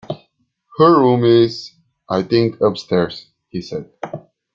[0.79, 1.73] "Her room is,
[2.09, 3.91] I think, upstairs," he said.